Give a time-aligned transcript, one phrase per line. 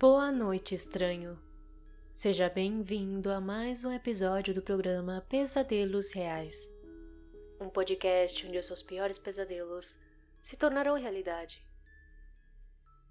[0.00, 1.36] Boa noite, estranho.
[2.12, 6.54] Seja bem-vindo a mais um episódio do programa Pesadelos Reais.
[7.60, 9.98] Um podcast onde os seus piores pesadelos
[10.40, 11.60] se tornarão realidade.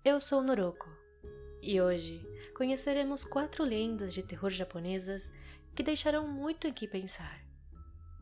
[0.01, 0.87] Eu sou Noroko
[1.61, 2.25] e hoje
[2.55, 5.33] conheceremos quatro lendas de terror japonesas
[5.75, 7.43] que deixarão muito em que pensar,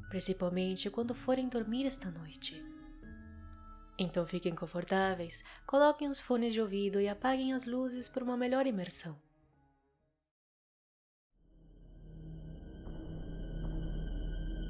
[0.09, 2.74] principalmente quando forem dormir esta noite.
[3.97, 8.67] Então fiquem confortáveis, coloquem os fones de ouvido e apaguem as luzes por uma melhor
[8.67, 9.17] imersão.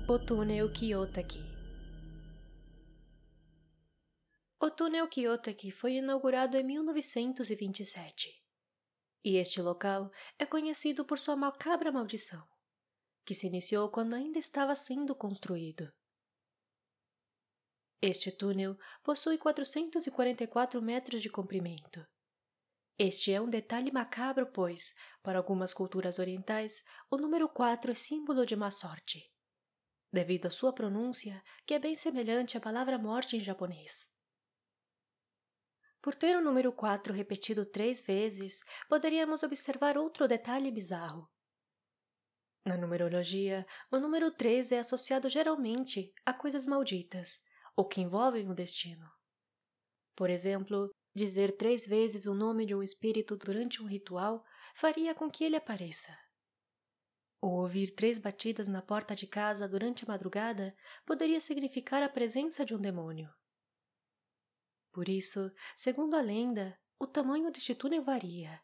[0.08, 1.44] O túnel Kiyotaki
[4.60, 8.44] O túnel Kiyotaki foi inaugurado em 1927.
[9.24, 12.48] E este local é conhecido por sua macabra maldição,
[13.26, 15.92] que se iniciou quando ainda estava sendo construído.
[18.02, 22.06] Este túnel possui 444 metros de comprimento.
[22.98, 28.46] Este é um detalhe macabro, pois, para algumas culturas orientais, o número 4 é símbolo
[28.46, 29.30] de má sorte,
[30.12, 34.10] devido à sua pronúncia, que é bem semelhante à palavra morte em japonês.
[36.02, 41.30] Por ter o número 4 repetido três vezes, poderíamos observar outro detalhe bizarro.
[42.64, 47.44] Na numerologia, o número 3 é associado geralmente a coisas malditas,
[47.76, 49.10] ou que envolvem o destino.
[50.16, 55.30] Por exemplo, dizer três vezes o nome de um espírito durante um ritual faria com
[55.30, 56.18] que ele apareça.
[57.42, 62.66] Ou ouvir três batidas na porta de casa durante a madrugada poderia significar a presença
[62.66, 63.30] de um demônio.
[64.92, 68.62] Por isso, segundo a lenda, o tamanho deste túnel varia,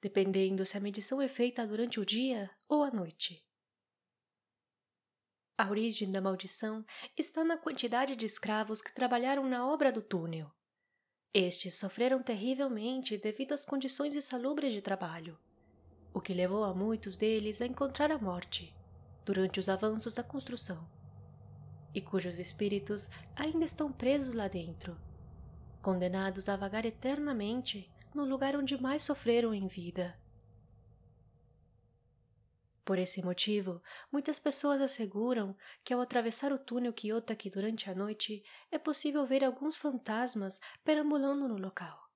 [0.00, 3.44] dependendo se a medição é feita durante o dia ou a noite.
[5.56, 6.84] A origem da maldição
[7.16, 10.50] está na quantidade de escravos que trabalharam na obra do túnel.
[11.32, 15.38] Estes sofreram terrivelmente devido às condições insalubres de trabalho,
[16.12, 18.74] o que levou a muitos deles a encontrar a morte
[19.24, 20.86] durante os avanços da construção,
[21.94, 24.98] e cujos espíritos ainda estão presos lá dentro,
[25.80, 30.18] condenados a vagar eternamente no lugar onde mais sofreram em vida.
[32.84, 38.42] Por esse motivo, muitas pessoas asseguram que ao atravessar o túnel Kiyotaki durante a noite
[38.72, 42.10] é possível ver alguns fantasmas perambulando no local.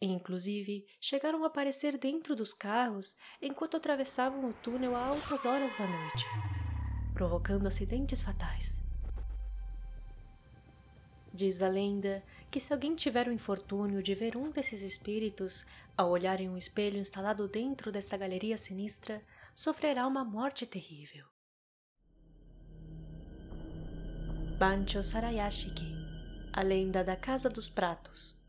[0.00, 5.86] Inclusive, chegaram a aparecer dentro dos carros enquanto atravessavam o túnel a altas horas da
[5.86, 6.24] noite,
[7.14, 8.85] provocando acidentes fatais.
[11.36, 16.08] Diz a lenda que se alguém tiver o infortúnio de ver um desses espíritos ao
[16.08, 19.22] olhar em um espelho instalado dentro desta galeria sinistra,
[19.54, 21.26] sofrerá uma morte terrível.
[24.58, 25.92] Bancho Sarayashiki
[26.54, 28.42] A Lenda da Casa dos Pratos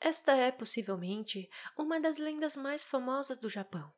[0.00, 3.92] Esta é possivelmente uma das lendas mais famosas do Japão.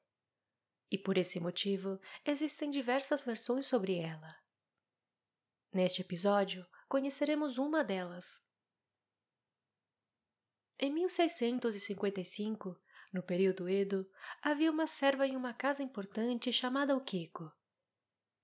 [0.91, 4.50] E por esse motivo existem diversas versões sobre ela.
[5.73, 8.45] Neste episódio, conheceremos uma delas.
[10.77, 12.77] Em 1655,
[13.13, 14.11] no período Edo,
[14.43, 17.53] havia uma serva em uma casa importante chamada Okiko,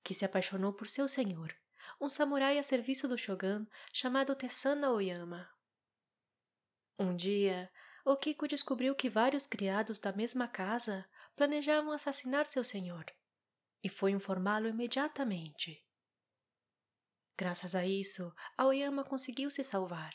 [0.04, 1.52] que se apaixonou por seu senhor,
[2.00, 5.50] um samurai a serviço do shogun chamado Tessana Oyama.
[6.96, 7.72] Um dia,
[8.04, 13.04] Okiko descobriu que vários criados da mesma casa planejavam assassinar seu senhor
[13.82, 15.85] e foi informá-lo imediatamente.
[17.38, 20.14] Graças a isso, Aoyama conseguiu se salvar.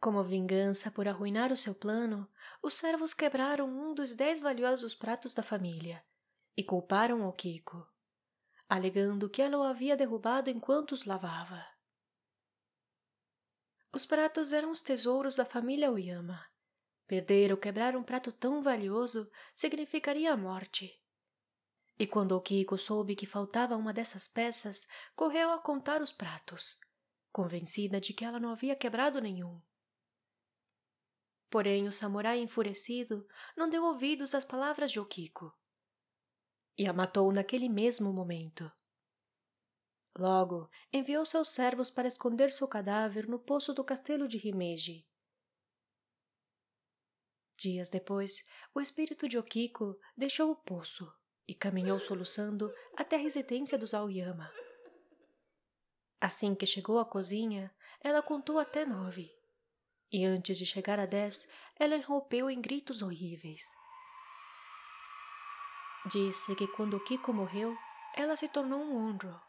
[0.00, 2.30] Como vingança por arruinar o seu plano,
[2.62, 6.02] os servos quebraram um dos dez valiosos pratos da família
[6.56, 7.86] e culparam Okiko,
[8.68, 11.66] alegando que ela o havia derrubado enquanto os lavava.
[13.92, 16.46] Os pratos eram os tesouros da família Oyama.
[17.06, 20.97] Perder ou quebrar um prato tão valioso significaria a morte.
[21.98, 24.86] E quando o Kiko soube que faltava uma dessas peças,
[25.16, 26.78] correu a contar os pratos,
[27.32, 29.60] convencida de que ela não havia quebrado nenhum.
[31.50, 35.52] Porém, o samurai enfurecido não deu ouvidos às palavras de Okiko
[36.78, 38.70] e a matou naquele mesmo momento.
[40.16, 45.04] Logo, enviou seus servos para esconder seu cadáver no poço do castelo de Himeji.
[47.56, 51.12] Dias depois, o espírito de Okiko deixou o poço
[51.48, 54.52] e caminhou soluçando até a residência dos Aoyama.
[56.20, 59.34] Assim que chegou à cozinha, ela contou até nove.
[60.12, 61.48] E antes de chegar a dez,
[61.80, 63.62] ela irrompeu em gritos horríveis.
[66.06, 67.74] Disse que quando Kiko morreu,
[68.14, 69.40] ela se tornou um Onro,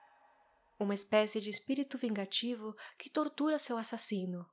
[0.80, 4.46] uma espécie de espírito vingativo que tortura seu assassino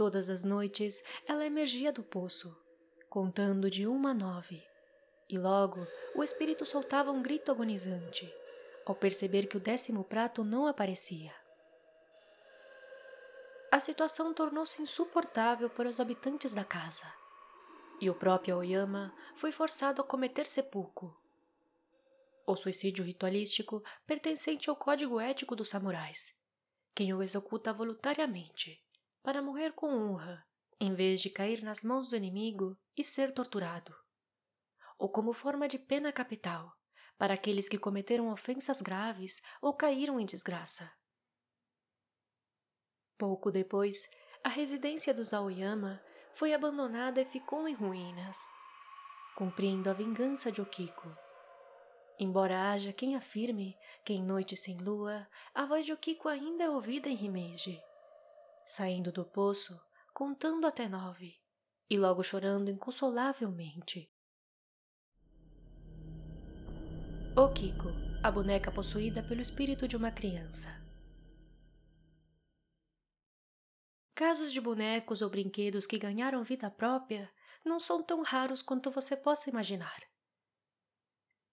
[0.00, 2.56] Todas as noites ela emergia do poço,
[3.10, 4.66] contando de uma a nove,
[5.30, 8.30] e logo o espírito soltava um grito agonizante
[8.84, 11.32] ao perceber que o décimo prato não aparecia.
[13.70, 17.06] A situação tornou-se insuportável para os habitantes da casa,
[18.00, 21.16] e o próprio Aoyama foi forçado a cometer sepulcro.
[22.44, 26.34] O suicídio ritualístico pertencente ao código ético dos samurais,
[26.92, 28.84] quem o executa voluntariamente,
[29.22, 30.44] para morrer com honra,
[30.80, 33.94] em vez de cair nas mãos do inimigo e ser torturado,
[35.00, 36.76] ou como forma de pena capital
[37.16, 40.92] para aqueles que cometeram ofensas graves ou caíram em desgraça.
[43.18, 44.08] Pouco depois,
[44.44, 46.02] a residência dos Aoyama
[46.34, 48.38] foi abandonada e ficou em ruínas,
[49.34, 51.10] cumprindo a vingança de Okiko.
[52.18, 56.70] Embora haja quem afirme que em Noite Sem Lua a voz de Okiko ainda é
[56.70, 57.82] ouvida em Himeji,
[58.66, 59.80] saindo do poço,
[60.12, 61.40] contando até nove,
[61.88, 64.10] e logo chorando inconsolavelmente.
[67.42, 67.88] Okiko,
[68.22, 70.68] a boneca possuída pelo espírito de uma criança.
[74.14, 77.32] Casos de bonecos ou brinquedos que ganharam vida própria
[77.64, 80.02] não são tão raros quanto você possa imaginar.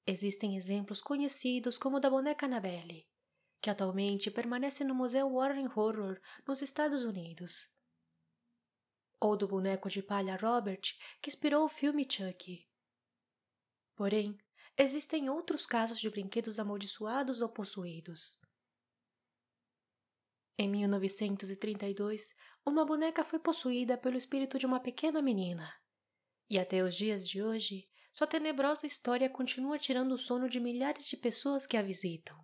[0.05, 3.07] Existem exemplos conhecidos como o da boneca Annabelle,
[3.61, 7.73] que atualmente permanece no Museu Warren Horror nos Estados Unidos.
[9.21, 10.81] Ou do boneco de palha Robert,
[11.21, 12.67] que inspirou o filme Chucky.
[13.95, 14.37] Porém,
[14.77, 18.39] existem outros casos de brinquedos amaldiçoados ou possuídos.
[20.57, 22.35] Em 1932,
[22.65, 25.73] uma boneca foi possuída pelo espírito de uma pequena menina.
[26.49, 31.07] E até os dias de hoje, sua tenebrosa história continua tirando o sono de milhares
[31.07, 32.37] de pessoas que a visitam.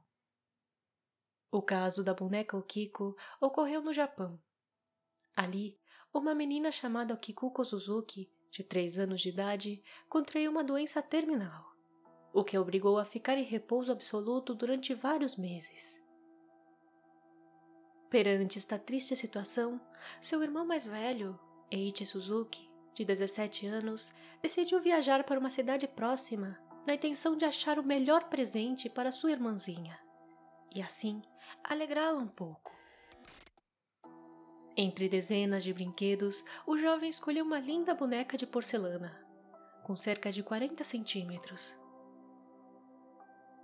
[1.51, 4.41] O caso da boneca Okiko ocorreu no Japão.
[5.35, 5.79] Ali,
[6.13, 11.72] uma menina chamada Okikuko Suzuki, de 3 anos de idade, contraiu uma doença terminal,
[12.33, 16.01] o que a obrigou a ficar em repouso absoluto durante vários meses.
[18.09, 19.79] Perante esta triste situação,
[20.19, 21.39] seu irmão mais velho,
[21.71, 27.79] Eiichi Suzuki, de 17 anos, decidiu viajar para uma cidade próxima na intenção de achar
[27.79, 29.97] o melhor presente para sua irmãzinha
[30.73, 31.21] e assim
[31.63, 32.73] alegrá-la um pouco.
[34.75, 39.23] Entre dezenas de brinquedos, o jovem escolheu uma linda boneca de porcelana,
[39.83, 41.82] com cerca de 40 centímetros.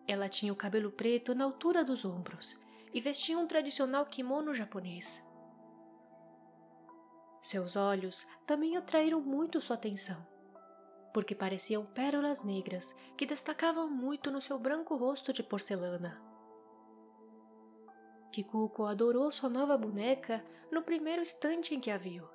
[0.09, 2.59] Ela tinha o cabelo preto na altura dos ombros
[2.91, 5.23] e vestia um tradicional kimono japonês.
[7.39, 10.25] Seus olhos também atraíram muito sua atenção,
[11.13, 16.19] porque pareciam pérolas negras que destacavam muito no seu branco rosto de porcelana.
[18.31, 22.27] Kikuko adorou sua nova boneca no primeiro instante em que a viu.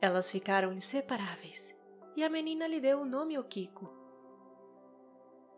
[0.00, 1.72] Elas ficaram inseparáveis
[2.16, 3.99] e a menina lhe deu o nome Okiko.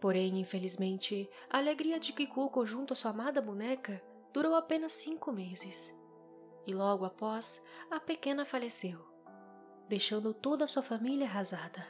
[0.02, 4.02] Porém, infelizmente, a alegria de Kikuko junto à sua amada boneca
[4.32, 5.94] durou apenas cinco meses.
[6.66, 8.99] E logo após, a pequena faleceu,
[9.88, 11.87] deixando toda a sua família arrasada.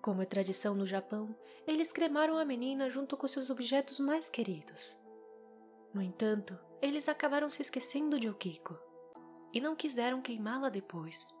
[0.00, 4.96] Como é tradição no Japão, eles cremaram a menina junto com seus objetos mais queridos.
[5.92, 8.78] No entanto, eles acabaram se esquecendo de Okiko
[9.52, 11.34] e não quiseram queimá-la depois.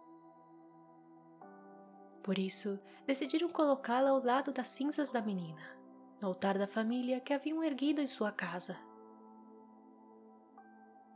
[2.24, 5.60] Por isso, decidiram colocá-la ao lado das cinzas da menina,
[6.22, 8.78] no altar da família que haviam erguido em sua casa.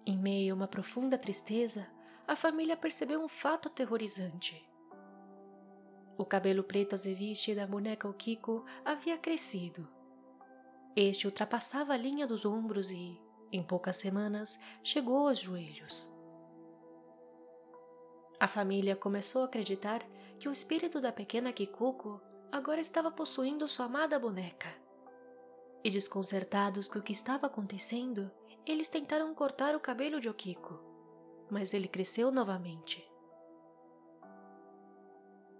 [0.05, 1.89] Em meio a uma profunda tristeza,
[2.27, 4.71] a família percebeu um fato aterrorizante.
[6.19, 9.89] O cabelo preto azeviste da boneca Okiko havia crescido.
[10.95, 13.19] Este ultrapassava a linha dos ombros e,
[13.51, 16.07] em poucas semanas, chegou aos joelhos.
[18.39, 20.03] A família começou a acreditar
[20.39, 24.69] que o espírito da pequena Kikuko agora estava possuindo sua amada boneca.
[25.83, 28.31] E desconcertados com o que estava acontecendo,
[28.65, 30.81] eles tentaram cortar o cabelo de Okiko,
[31.51, 33.05] mas ele cresceu novamente.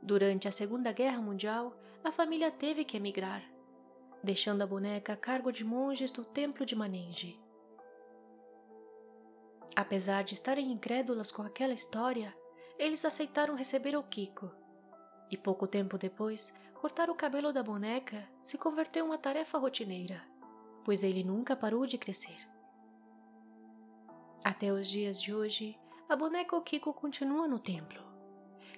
[0.01, 3.43] Durante a Segunda Guerra Mundial, a família teve que emigrar,
[4.23, 7.41] deixando a boneca a cargo de monges do templo de Manenji.
[9.75, 12.37] Apesar de estarem incrédulas com aquela história,
[12.79, 14.51] eles aceitaram receber o Kiko
[15.31, 20.23] e pouco tempo depois, cortar o cabelo da boneca se converteu em uma tarefa rotineira,
[20.85, 22.37] pois ele nunca parou de crescer.
[24.45, 28.03] Até os dias de hoje, a boneca Okiko continua no templo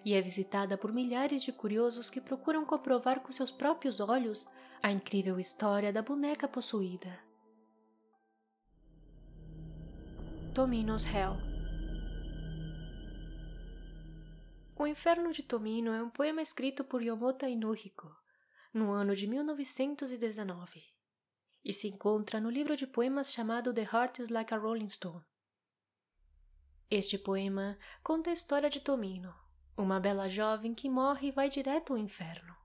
[0.04, 4.48] e é visitada por milhares de curiosos que procuram comprovar com seus próprios olhos
[4.82, 7.18] a incrível história da boneca possuída.
[10.54, 11.49] Tomino's Hell
[14.80, 18.16] O Inferno de Tomino é um poema escrito por Yomota Inuhiko
[18.72, 20.82] no ano de 1919
[21.62, 25.22] e se encontra no livro de poemas chamado The Heart is Like a Rolling Stone.
[26.90, 29.34] Este poema conta a história de Tomino,
[29.76, 32.56] uma bela jovem que morre e vai direto ao inferno.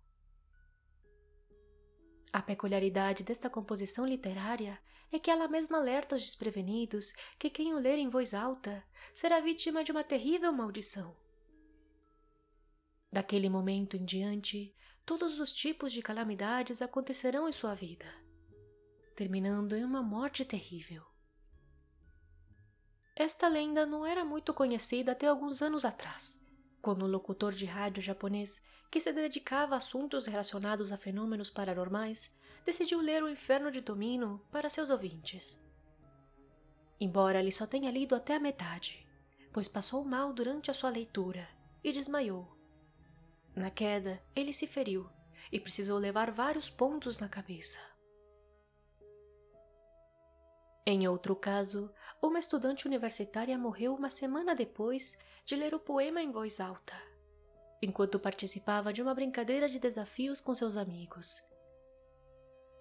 [2.31, 4.79] A peculiaridade desta composição literária
[5.11, 8.81] é que ela mesma alerta os desprevenidos que quem o ler em voz alta
[9.13, 11.24] será vítima de uma terrível maldição
[13.15, 18.05] Daquele momento em diante, todos os tipos de calamidades acontecerão em sua vida,
[19.15, 21.01] terminando em uma morte terrível.
[23.15, 26.45] Esta lenda não era muito conhecida até alguns anos atrás,
[26.81, 32.35] quando um locutor de rádio japonês que se dedicava a assuntos relacionados a fenômenos paranormais
[32.65, 35.65] decidiu ler O Inferno de Tomino para seus ouvintes.
[36.99, 39.07] Embora ele só tenha lido até a metade,
[39.53, 41.47] pois passou mal durante a sua leitura
[41.81, 42.54] e desmaiou
[43.55, 45.09] na queda, ele se feriu
[45.51, 47.79] e precisou levar vários pontos na cabeça.
[50.85, 56.31] Em outro caso, uma estudante universitária morreu uma semana depois de ler o poema em
[56.31, 56.93] voz alta,
[57.81, 61.41] enquanto participava de uma brincadeira de desafios com seus amigos.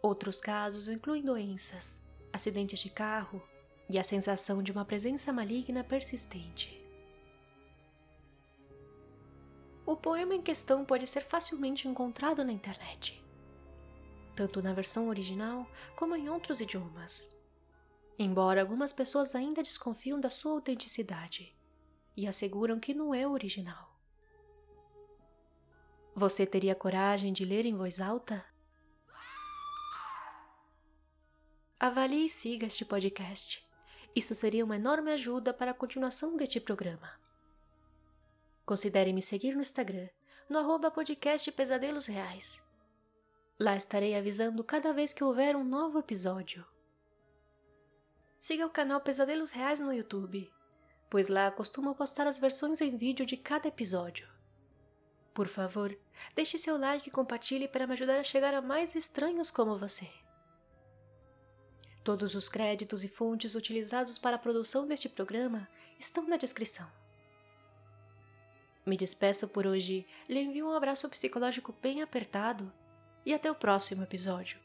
[0.02, 1.98] Outros casos incluem doenças,
[2.30, 3.42] acidentes de carro
[3.88, 6.83] e a sensação de uma presença maligna persistente.
[9.86, 13.22] O poema em questão pode ser facilmente encontrado na internet,
[14.34, 17.28] tanto na versão original como em outros idiomas.
[18.18, 21.54] Embora algumas pessoas ainda desconfiam da sua autenticidade
[22.16, 23.94] e asseguram que não é original.
[26.14, 28.44] Você teria coragem de ler em voz alta?
[31.78, 33.68] Avalie e siga este podcast.
[34.14, 37.23] Isso seria uma enorme ajuda para a continuação deste programa.
[38.64, 40.08] Considere me seguir no Instagram,
[40.48, 42.62] no arroba podcast Pesadelos Reais.
[43.58, 46.64] Lá estarei avisando cada vez que houver um novo episódio.
[48.38, 50.50] Siga o canal Pesadelos Reais no YouTube,
[51.10, 54.26] pois lá costumo postar as versões em vídeo de cada episódio.
[55.34, 55.94] Por favor,
[56.34, 60.08] deixe seu like e compartilhe para me ajudar a chegar a mais estranhos como você.
[62.02, 65.68] Todos os créditos e fontes utilizados para a produção deste programa
[65.98, 67.03] estão na descrição.
[68.86, 72.72] Me despeço por hoje, lhe envio um abraço psicológico bem apertado
[73.24, 74.63] e até o próximo episódio.